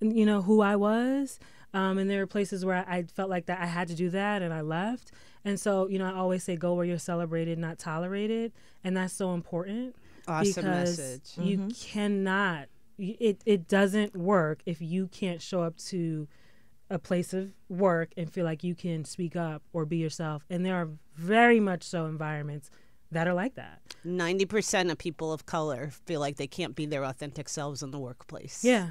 [0.00, 1.38] You know who I was,
[1.72, 4.10] um, and there were places where I, I felt like that I had to do
[4.10, 5.12] that, and I left.
[5.44, 9.12] And so, you know, I always say, go where you're celebrated, not tolerated, and that's
[9.12, 9.94] so important
[10.26, 11.32] Awesome because message.
[11.38, 12.68] you cannot.
[12.98, 16.28] It it doesn't work if you can't show up to
[16.94, 20.46] a place of work and feel like you can speak up or be yourself.
[20.48, 22.70] And there are very much so environments
[23.10, 23.80] that are like that.
[24.06, 27.98] 90% of people of color feel like they can't be their authentic selves in the
[27.98, 28.62] workplace.
[28.62, 28.90] Yeah.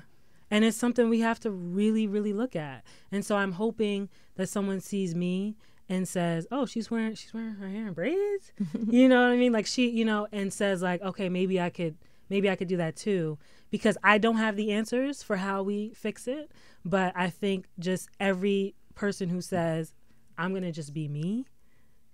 [0.51, 2.83] And it's something we have to really, really look at.
[3.09, 5.55] And so I'm hoping that someone sees me
[5.89, 8.51] and says, "Oh, she's wearing she's wearing her hair in braids."
[8.87, 9.51] you know what I mean?
[9.51, 11.97] Like she, you know, and says like, "Okay, maybe I could
[12.29, 13.37] maybe I could do that too."
[13.69, 16.51] Because I don't have the answers for how we fix it,
[16.85, 19.93] but I think just every person who says,
[20.37, 21.45] "I'm going to just be me,"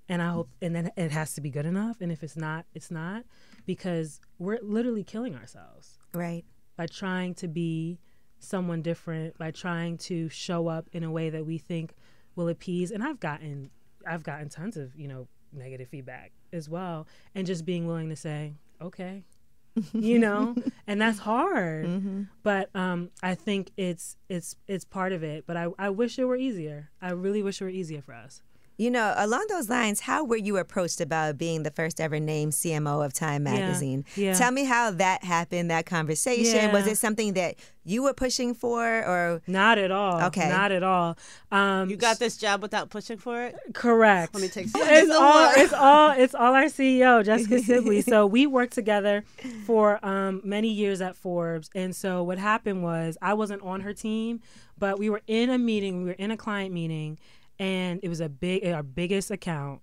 [0.08, 2.65] and I hope and then it has to be good enough, and if it's not,
[2.74, 3.26] it's not
[3.65, 6.43] because we're literally killing ourselves right.
[6.76, 8.00] by trying to be
[8.39, 11.93] someone different by trying to show up in a way that we think
[12.36, 13.69] will appease and i've gotten
[14.08, 18.15] i've gotten tons of you know negative feedback as well and just being willing to
[18.15, 19.24] say okay
[19.94, 20.56] you know?
[20.88, 22.28] And that's hard.
[22.44, 25.46] But um i think it's it's it's part of it.
[25.46, 26.90] But i i wish it were easier.
[27.02, 28.42] I really wish it were easier for us
[28.80, 32.54] You know, along those lines, how were you approached about being the first ever named
[32.54, 34.06] CMO of Time Magazine?
[34.15, 34.34] yeah.
[34.34, 36.72] Tell me how that happened, that conversation.
[36.72, 40.48] Was it something that you were pushing for or not at all Okay.
[40.48, 41.18] not at all
[41.52, 43.56] um You got this job without pushing for it?
[43.74, 44.34] Correct.
[44.34, 48.02] Let me take some- It's all it's all it's all our CEO Jessica Sibley.
[48.02, 49.26] So we worked together
[49.65, 53.94] for um, many years at Forbes, and so what happened was I wasn't on her
[53.94, 54.39] team,
[54.78, 55.98] but we were in a meeting.
[56.04, 57.18] We were in a client meeting,
[57.60, 59.82] and it was a big our biggest account.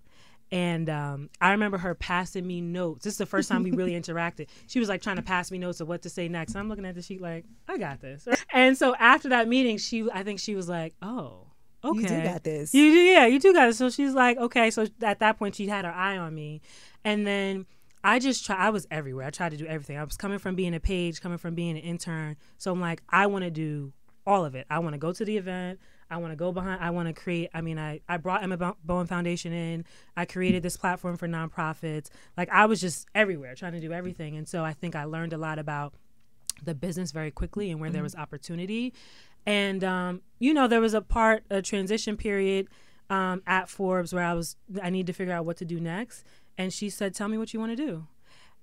[0.49, 3.03] And um, I remember her passing me notes.
[3.03, 4.47] This is the first time we really interacted.
[4.67, 6.55] She was like trying to pass me notes of what to say next.
[6.55, 8.27] I'm looking at the sheet like, I got this.
[8.51, 11.47] And so after that meeting, she, I think she was like, oh,
[11.83, 12.73] okay, You do got this.
[12.73, 13.77] You do, yeah, you do got this.
[13.77, 14.71] So she's like, okay.
[14.71, 16.61] So at that point, she had her eye on me,
[17.03, 17.65] and then
[18.03, 18.55] I just try.
[18.55, 19.27] I was everywhere.
[19.27, 19.97] I tried to do everything.
[19.97, 22.37] I was coming from being a page, coming from being an intern.
[22.57, 23.91] So I'm like, I want to do
[24.25, 24.65] all of it.
[24.69, 25.79] I want to go to the event.
[26.09, 26.81] I want to go behind.
[26.81, 27.49] I want to create.
[27.53, 29.85] I mean, I I brought Emma Bo- Bowen Foundation in.
[30.15, 32.09] I created this platform for nonprofits.
[32.35, 34.37] Like I was just everywhere, trying to do everything.
[34.37, 35.93] And so I think I learned a lot about
[36.63, 38.93] the business very quickly and where there was opportunity.
[39.45, 42.67] And um, you know, there was a part, a transition period
[43.09, 46.25] um, at Forbes where I was, I need to figure out what to do next.
[46.57, 48.07] And she said, "Tell me what you want to do."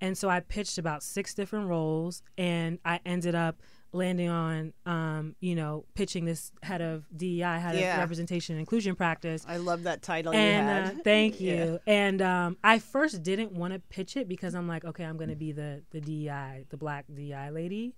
[0.01, 3.61] And so I pitched about six different roles, and I ended up
[3.95, 7.93] landing on, um, you know, pitching this head of DEI, head Yeah.
[7.95, 9.45] of representation and inclusion practice.
[9.47, 11.03] I love that title And you uh, had.
[11.03, 11.53] thank Yeah.
[11.65, 11.79] you.
[11.87, 15.35] And um, I first didn't want to pitch it because I'm like, okay, I'm gonna
[15.35, 17.95] be the the DEI, the black DEI lady.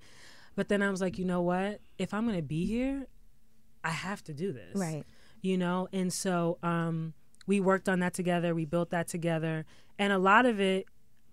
[0.56, 1.82] But then I was like, you know what?
[1.98, 3.08] If I'm gonna be here,
[3.84, 4.76] I have to do this.
[4.76, 5.04] Right.
[5.42, 7.14] You know, and so um,
[7.46, 8.54] we worked on that together.
[8.56, 9.66] We built that together,
[10.00, 10.86] and a lot of it,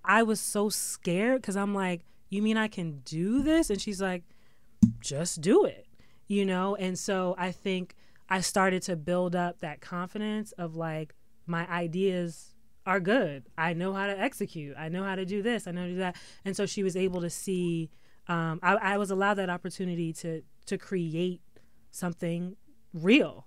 [0.05, 3.71] I was so scared because I'm like, you mean I can do this?
[3.71, 4.23] And she's like,
[5.01, 5.87] just do it,
[6.27, 6.77] you know?
[6.77, 7.95] And so I think
[8.29, 11.15] I started to build up that confidence of like,
[11.47, 12.55] my ideas
[12.87, 13.45] are good.
[13.57, 14.77] I know how to execute.
[14.79, 15.67] I know how to do this.
[15.67, 16.17] I know do that.
[16.45, 17.91] And so she was able to see,
[18.29, 21.41] um, I, I was allowed that opportunity to, to create
[21.91, 22.57] something
[22.93, 23.47] real.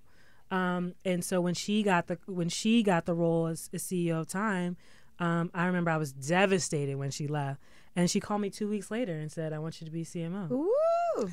[0.50, 4.22] Um, and so when she got the when she got the role as, as CEO
[4.22, 4.78] of Time,
[5.20, 7.60] um, I remember I was devastated when she left,
[7.98, 10.48] and she called me two weeks later and said, "I want you to be CMO."
[10.50, 10.70] Woo.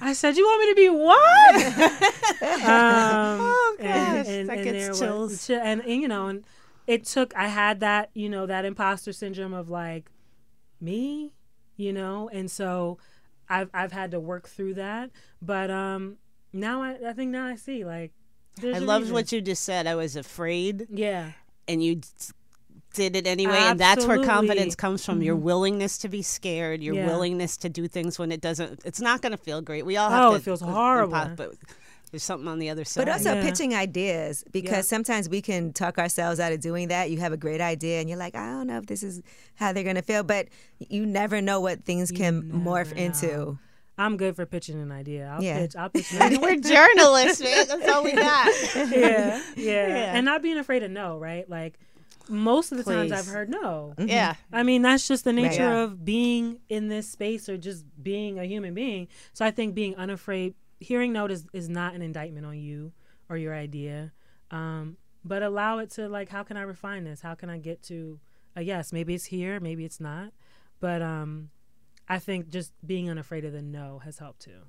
[0.01, 1.55] I said, "You want me to be what?"
[2.43, 5.51] um, Oh, gosh, and- that and gets there was- chills.
[5.51, 6.45] and, and you know, and
[6.87, 7.35] it took.
[7.37, 10.11] I had that, you know, that imposter syndrome of like
[10.81, 11.33] me,
[11.77, 12.99] you know, and so
[13.49, 15.11] I've I've had to work through that.
[15.41, 16.17] But um,
[16.53, 18.13] now I I think now I see like.
[18.61, 19.15] there's I loved reason.
[19.15, 19.87] what you just said.
[19.87, 21.33] I was afraid, Yeah.
[21.69, 22.01] and you
[22.95, 23.57] did it anyway.
[23.59, 25.21] And that's where confidence comes from.
[25.23, 25.45] Your mm-hmm.
[25.45, 27.07] willingness to be scared, your Yeah.
[27.07, 28.81] willingness to do things when it doesn't.
[28.85, 29.85] It's not going to feel great.
[29.85, 30.37] We all have Oh, to.
[30.37, 31.15] it feels horrible.
[31.15, 31.51] impo- But
[32.11, 33.05] there's something on the other side.
[33.07, 33.43] But also Yeah.
[33.43, 34.81] pitching ideas because Yeah.
[34.83, 37.11] sometimes we can talk ourselves out of doing that.
[37.11, 39.21] You have a great idea and you're like, I don't know if this is
[39.57, 40.47] how they're going to feel, but
[40.79, 43.59] you never know what things can morph never into.
[43.97, 45.31] I'm good for pitching an idea.
[45.33, 45.59] I'll Yeah.
[45.59, 45.77] pitch.
[45.77, 46.13] I'll pitch.
[46.15, 46.41] an idea.
[46.41, 47.67] We're journalists, man.
[47.69, 48.53] That's all we got.
[48.75, 50.17] yeah, yeah, Yeah.
[50.17, 51.49] and not being afraid of no, right?
[51.49, 51.79] Like
[52.29, 53.95] most of the times I've heard no.
[53.99, 54.35] Yeah.
[54.53, 55.83] I mean, that's just the nature Yeah.
[55.85, 59.09] of being in this space or just being a human being.
[59.33, 62.93] So I think being unafraid, hearing no is, is not an indictment on you
[63.29, 64.13] or your idea,
[64.51, 67.21] um, but allow it to like, how can I refine this?
[67.21, 68.21] How can I get to
[68.57, 68.93] a yes?
[68.93, 70.33] Maybe it's here, maybe it's not,
[70.81, 71.51] but um,
[72.09, 74.61] I think just being unafraid of the no has helped too.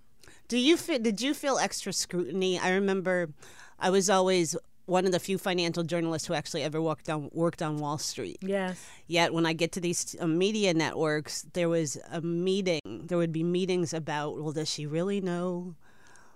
[0.47, 0.97] Do you feel?
[0.99, 2.57] Did you feel extra scrutiny?
[2.57, 3.29] I remember,
[3.77, 4.55] I was always
[4.85, 8.37] one of the few financial journalists who actually ever worked on worked on Wall Street.
[8.41, 8.85] Yes.
[9.07, 12.81] Yet when I get to these uh, media networks, there was a meeting.
[12.85, 15.75] There would be meetings about, well, does she really know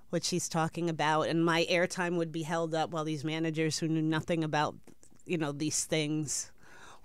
[0.10, 1.24] what she's talking about?
[1.24, 4.76] And my airtime would be held up while these managers who knew nothing about,
[5.26, 6.52] you know, these things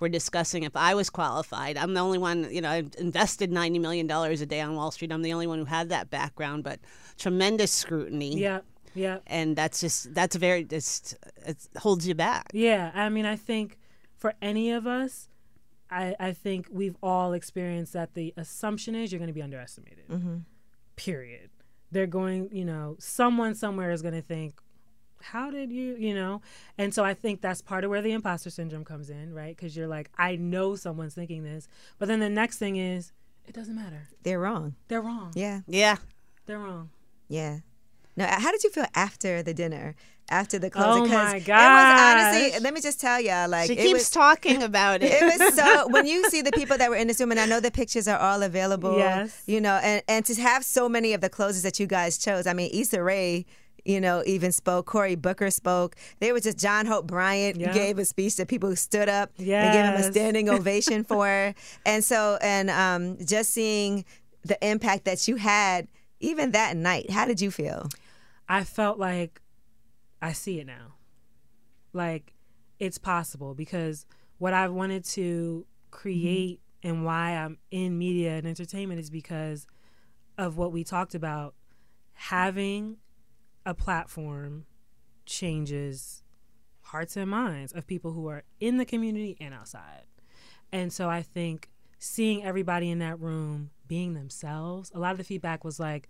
[0.01, 1.77] were discussing if I was qualified.
[1.77, 5.13] I'm the only one, you know, I invested $90 million a day on Wall Street.
[5.13, 6.81] I'm the only one who had that background, but
[7.19, 8.39] tremendous scrutiny.
[8.39, 8.61] Yeah.
[8.95, 9.19] Yeah.
[9.27, 11.17] And that's just, that's very, just,
[11.47, 12.51] it holds you back.
[12.53, 13.79] Yeah, I mean, I think
[14.17, 15.29] for any of us,
[15.91, 20.09] I, I think we've all experienced that the assumption is you're going to be underestimated.
[20.09, 20.37] Mm-hmm.
[20.97, 21.51] Period.
[21.93, 24.61] They're going, you know, someone somewhere is going to think,
[25.21, 26.43] how did you, you know?
[26.77, 29.57] And so I think that's part of where the imposter syndrome comes in, right?
[29.57, 31.69] Because you're like, I know someone's thinking this.
[31.99, 33.13] But then the next thing is,
[33.47, 34.09] it doesn't matter.
[34.23, 34.75] They're wrong.
[34.89, 35.33] They're wrong.
[35.35, 35.61] Yeah.
[35.67, 35.97] Yeah.
[36.47, 36.91] They're wrong.
[37.29, 37.59] Yeah.
[38.17, 39.95] Now, how did you feel after the dinner,
[40.31, 41.05] after the closing?
[41.05, 41.61] Oh 'Cause my god!
[41.61, 42.61] It was honestly.
[42.65, 44.11] Let me just tell y'all, like She it keeps was.
[44.11, 45.11] talking about it.
[45.12, 47.47] it was so when you see the people that were in this room, and I
[47.47, 48.97] know the pictures are all available.
[48.99, 49.43] Yes.
[49.47, 52.47] You know, and and to have so many of the closers that you guys chose.
[52.47, 53.47] I mean, Issa Rae.
[53.87, 54.87] You know, even spoke.
[54.87, 55.95] Cory Booker spoke.
[56.19, 57.71] There was just John Hope Bryant Yeah.
[57.75, 61.55] gave a speech that people stood up and gave him a standing ovation for.
[61.85, 64.07] And so, and um, just seeing
[64.43, 65.87] the impact that you had
[66.21, 67.11] even that night.
[67.11, 67.91] How did you feel?
[68.49, 69.41] I felt like
[70.21, 70.95] I see it now.
[71.93, 72.35] Like
[72.79, 74.07] it's possible because
[74.39, 79.67] what I've wanted to create and why I'm in media and entertainment is because
[80.37, 81.55] of what we talked about.
[82.13, 82.99] Having
[83.67, 84.67] a platform
[85.27, 86.23] changes
[86.83, 90.05] hearts and minds of people who are in the community and outside.
[90.71, 95.25] And so I think seeing everybody in that room being themselves, a lot of the
[95.25, 96.09] feedback was like,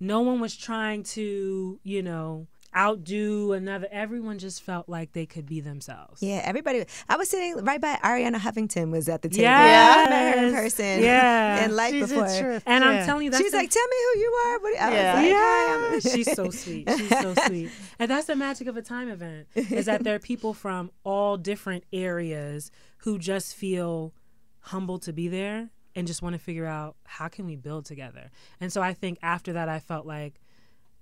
[0.00, 2.46] no one was trying to, you know,
[2.76, 3.88] outdo another.
[3.90, 6.22] Everyone just felt like they could be themselves.
[6.22, 6.84] Yeah, everybody.
[7.08, 9.42] I was sitting right by Arianna Huffington was at the table.
[9.42, 10.06] Yes.
[10.06, 11.02] I met her in person.
[11.02, 11.64] Yeah.
[11.64, 12.38] in life She's a before.
[12.40, 12.62] trip.
[12.66, 14.92] And I'm telling you, that's She's the- like, "Tell me who you are." What- I
[14.92, 15.14] Yeah.
[15.14, 16.88] was like, yeah, "Hi, I'm-" she's so sweet.
[16.96, 17.70] She's so sweet.
[17.98, 21.36] And that's the magic of a time event is that there are people from all
[21.36, 24.14] different areas who just feel
[24.60, 28.30] humbled to be there and just want to figure out how can we build together.
[28.60, 30.40] And so I think after that I felt like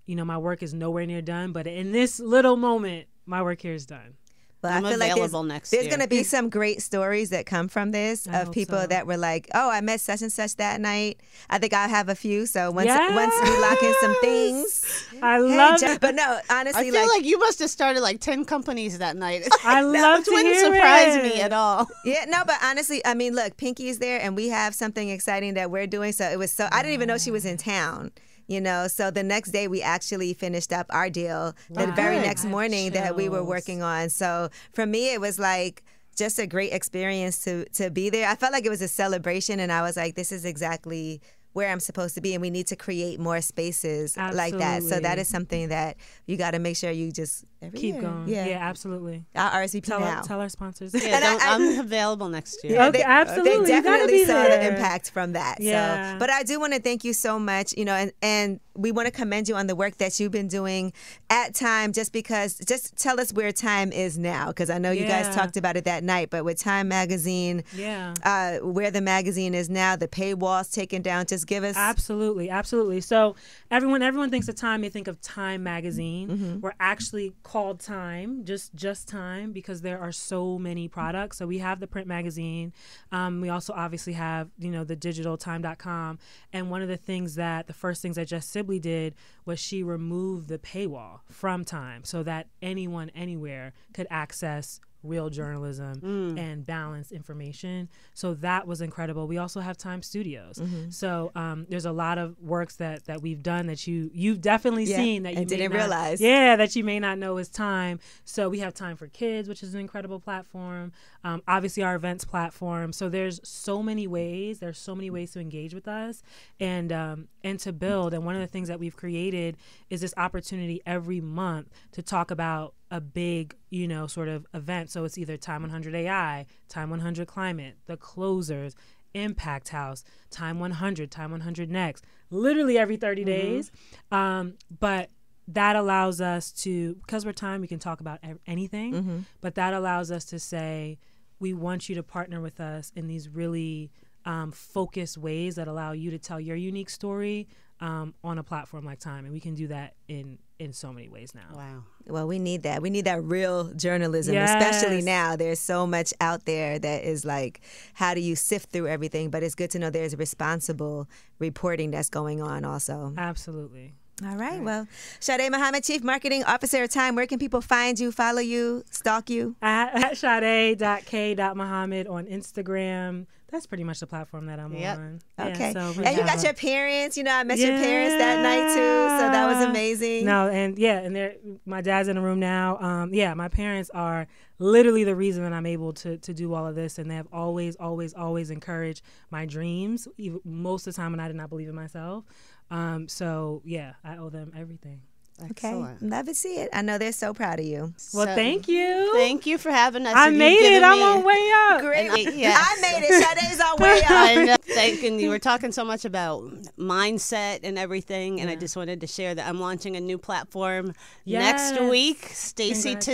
[0.07, 3.61] you know my work is nowhere near done, but in this little moment my work
[3.61, 4.17] here is done.
[4.61, 5.91] But I'm I feel like there's, available next there's year.
[5.91, 8.87] going to be some great stories that come from this I of people so.
[8.89, 12.09] that were like, "Oh, I met such and such that night." I think I'll have
[12.09, 12.45] a few.
[12.47, 13.15] So once Yes.
[13.15, 16.01] once we lock in some things, I Hey, love Jo- it.
[16.01, 19.17] But no, honestly, I feel like, like, you must have started like ten companies that
[19.17, 19.47] night.
[19.65, 21.23] I love to wouldn't hear surprise it.
[21.23, 21.87] me at all.
[22.05, 25.55] yeah, no, but honestly, I mean, look, Pinky is there, and we have something exciting
[25.55, 26.11] that we're doing.
[26.13, 28.11] So it was so I didn't even know she was in town.
[28.49, 31.55] You know, so the next day we actually finished up our deal.
[31.71, 34.09] The very next morning that we were working on.
[34.09, 35.85] So for me, it was like
[36.17, 38.29] just a great experience to to be there.
[38.29, 41.21] I felt like it was a celebration, and I was like, this is exactly
[41.59, 44.85] where I'm supposed to be, and we need to create more spaces like that.
[44.85, 45.97] So that is something that
[46.27, 48.03] you got to make sure you just every Keep year.
[48.03, 48.29] going.
[48.29, 49.25] Yeah, Yeah, absolutely.
[49.35, 50.19] I'll RSVP Tell now.
[50.19, 50.95] our, tell our sponsors.
[50.95, 52.81] Yeah, I- don't, I- I'm available next year.
[52.81, 53.67] Okay, absolutely.
[53.67, 55.57] They definitely be saw the impact from that.
[55.61, 56.13] Yeah.
[56.13, 57.75] So, but I do want to thank you so much.
[57.77, 60.49] You know, and and we want to commend you on the work that you've been
[60.49, 60.93] doing
[61.29, 61.93] at Time.
[61.93, 65.57] Just because, just tell us where Time is now, because I know you guys talked
[65.57, 66.31] about it that night.
[66.31, 68.15] But with Time Magazine, Yeah.
[68.23, 71.27] uh, where the magazine is now, the paywall's taken down.
[71.27, 71.77] Just give us.
[71.77, 73.01] Absolutely, absolutely.
[73.01, 73.35] So
[73.71, 74.81] everyone, everyone thinks of Time.
[74.81, 76.29] They think of Time magazine.
[76.29, 76.61] Mm-hmm.
[76.61, 81.37] We're actually called Time, just just Time, because there are so many products.
[81.39, 82.73] So we have the print magazine.
[83.11, 86.19] Um, we also obviously have you know the digital Time.com.
[86.53, 88.47] And one of the things that the first things that Jess
[88.77, 89.15] Did
[89.47, 96.37] was she removed the paywall from Time, so that anyone anywhere could access real journalism
[96.39, 97.89] and balanced information.
[98.15, 99.27] So that was incredible.
[99.29, 100.57] We also have Time Studios.
[100.59, 100.91] Mm-hmm.
[100.91, 104.85] So um, there's a lot of works that that we've done that you you've definitely
[104.85, 106.21] Yeah, seen that you didn't not- realize.
[106.21, 108.01] Yeah, that you may not know is Time.
[108.25, 110.93] So we have Time for Kids, which is an incredible platform.
[111.25, 112.93] Um, obviously, our events platform.
[112.93, 114.59] So there's so many ways.
[114.59, 116.23] There's so many ways to engage with us
[116.59, 118.15] and um, and to build.
[118.15, 119.57] And one of the things that we've created
[119.91, 124.91] is this opportunity every month to talk about a big, you know, sort of event.
[124.91, 128.75] So it's either Time 100 AI, Time 100 Climate, The Closers,
[129.15, 133.71] Impact House, Time 100, Time 100 Next, literally every 30 days.
[134.11, 135.11] Um, but
[135.49, 140.11] that allows us to, because we're time, we can talk about anything, but that allows
[140.11, 140.99] us to say,
[141.41, 143.91] we want you to partner with us in these really
[144.25, 147.49] um, focused ways that allow you to tell your unique story
[147.81, 149.25] um, on a platform like Time.
[149.25, 151.55] And we can do that in, in so many ways now.
[151.55, 151.85] Wow.
[152.07, 152.83] Well, we need that.
[152.83, 155.37] We need that real journalism, especially now.
[155.37, 157.61] There's so much out there that is like,
[157.95, 159.31] how do you sift through everything?
[159.31, 161.09] But it's good to know there's responsible
[161.39, 163.15] reporting that's going on also.
[163.17, 163.95] Absolutely.
[164.27, 164.61] All right.
[164.61, 164.89] Well,
[165.21, 169.31] Sadé Muhammad, Chief Marketing Officer of Time, where can people find you, follow you, stalk
[169.31, 169.55] you?
[169.63, 173.27] At, at Sade.k.Muhammad on Instagram.
[173.51, 174.99] That's pretty much the platform that I'm Yep.
[174.99, 175.21] on.
[175.39, 175.73] Yeah, Okay.
[175.73, 177.17] so we and you got your parents.
[177.17, 179.17] You know, I met your parents that night too.
[179.19, 180.27] So that was amazing.
[180.27, 182.77] No, and yeah, and they're my dad's in the room now.
[182.79, 184.27] Um, yeah, my parents are
[184.59, 187.29] literally the reason that I'm able to to do all of this, and they have
[187.33, 190.07] always, always, always encouraged my dreams.
[190.19, 192.25] Even most of the time when I did not believe in myself.
[192.71, 195.01] Um, so yeah, I owe them everything.
[195.41, 195.69] Okay.
[195.69, 196.03] Excellent.
[196.03, 196.69] Love to see it.
[196.73, 197.93] I know they're so proud of you.
[198.13, 199.13] Well, So, thank you.
[199.15, 200.15] Thank you for having us.
[200.17, 200.83] I made it.
[200.83, 201.81] I'm on way up.
[201.81, 202.07] Great.
[202.09, 202.59] And I- yes.
[202.61, 203.25] I made it.
[203.25, 204.11] Sadé's on way up.
[204.11, 204.57] I know.
[204.67, 206.43] Thank and you were talking so much about
[206.79, 210.93] mindset and everything, and I just wanted to share that I'm launching a new platform
[211.25, 212.21] next week,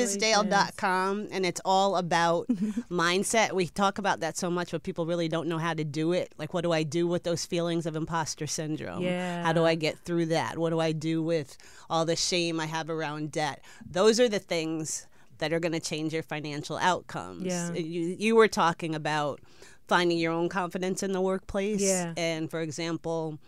[0.04, 2.46] staceytisdale.com, and it's all about
[2.90, 3.52] mindset.
[3.52, 6.32] We talk about that so much, but people really don't know how to do it.
[6.38, 9.02] Like, what do I do with those feelings of imposter syndrome?
[9.02, 9.42] Yeah.
[9.42, 10.58] How do I get through that?
[10.58, 11.56] What do I do with
[11.88, 13.62] all the shame I have around debt?
[13.88, 15.06] Those are the things
[15.38, 17.46] that are going to change your financial outcomes.
[17.46, 17.72] Yeah.
[17.72, 19.40] You, you were talking about
[19.88, 21.82] finding your own confidence in the workplace.
[21.82, 22.14] Yeah.
[22.16, 23.38] And for example,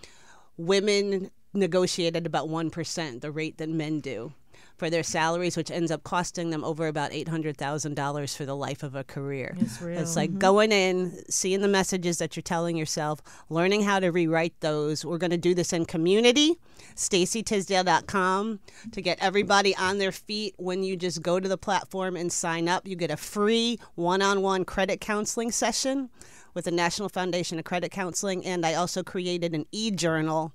[0.56, 4.32] women negotiated about 1%, the rate that men do.
[4.76, 8.94] For their salaries, which ends up costing them over about $800,000 for the life of
[8.94, 9.56] a career.
[9.58, 9.80] It's.
[9.80, 10.38] It's like mm-hmm.
[10.38, 15.04] going in, seeing the messages that you're telling yourself, learning how to rewrite those.
[15.04, 16.58] We're going to do this in community.
[16.94, 18.60] StaceyTisdale.com
[18.92, 20.54] to get everybody on their feet.
[20.58, 24.22] When you just go to the platform and sign up, you get a free one
[24.22, 26.10] on one credit counseling session
[26.54, 28.44] with the National Foundation of Credit Counseling.
[28.44, 30.52] And I also created an e journal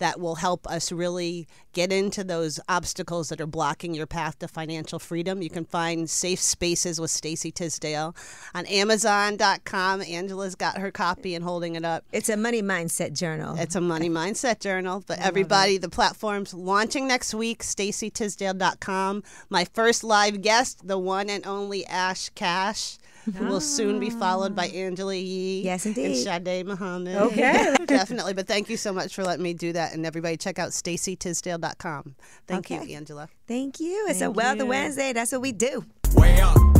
[0.00, 4.48] that will help us really get into those obstacles that are blocking your path to
[4.48, 5.40] financial freedom.
[5.40, 8.16] You can find Safe Spaces with Stacey Tisdale
[8.54, 10.02] on Amazon.com.
[10.02, 12.04] Angela's got her copy and holding it up.
[12.12, 13.56] It's a money mindset journal.
[13.58, 15.04] It's a money mindset journal.
[15.06, 19.22] But everybody, the platform's launching next week, staceytisdale.com.
[19.48, 22.98] My first live guest, the one and only Ash Cash.
[23.36, 24.76] Who will soon be followed by ah.
[24.76, 26.04] Angela Yee Yes, indeed.
[26.06, 26.26] and indeed.
[26.26, 27.16] Sadé Muhammad.
[27.16, 27.76] Okay.
[27.86, 28.34] Definitely.
[28.34, 29.92] But thank you so much for letting me do that.
[29.94, 32.14] And everybody check out staceytisdale.com.
[32.46, 32.84] Thank Okay.
[32.86, 33.28] you, Angela.
[33.46, 34.06] Thank you.
[34.08, 34.66] It's a Thank Wealth you.
[34.66, 35.12] Wednesday.
[35.12, 35.84] That's what we do.
[36.14, 36.79] Way up.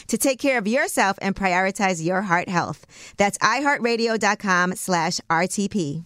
[0.07, 2.85] to take care of yourself and prioritize your heart health.
[3.17, 6.05] That's iHeartRadio.com slash RTP.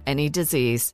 [0.05, 0.93] any disease.